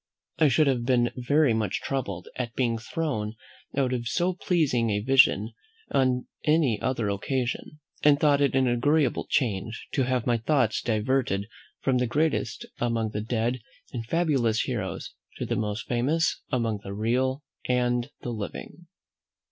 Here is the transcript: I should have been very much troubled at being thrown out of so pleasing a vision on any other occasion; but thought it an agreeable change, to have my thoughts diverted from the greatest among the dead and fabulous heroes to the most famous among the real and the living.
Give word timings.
I 0.39 0.47
should 0.47 0.65
have 0.65 0.83
been 0.83 1.11
very 1.15 1.53
much 1.53 1.79
troubled 1.79 2.27
at 2.35 2.55
being 2.55 2.79
thrown 2.79 3.35
out 3.77 3.93
of 3.93 4.07
so 4.07 4.33
pleasing 4.33 4.89
a 4.89 4.99
vision 4.99 5.53
on 5.91 6.25
any 6.43 6.81
other 6.81 7.07
occasion; 7.09 7.79
but 8.01 8.19
thought 8.19 8.41
it 8.41 8.55
an 8.55 8.67
agreeable 8.67 9.27
change, 9.29 9.85
to 9.91 10.05
have 10.05 10.25
my 10.25 10.39
thoughts 10.39 10.81
diverted 10.81 11.47
from 11.81 11.99
the 11.99 12.07
greatest 12.07 12.65
among 12.79 13.11
the 13.11 13.21
dead 13.21 13.59
and 13.93 14.03
fabulous 14.03 14.61
heroes 14.61 15.13
to 15.37 15.45
the 15.45 15.55
most 15.55 15.83
famous 15.87 16.41
among 16.49 16.79
the 16.83 16.95
real 16.95 17.43
and 17.69 18.09
the 18.21 18.31
living. 18.31 18.87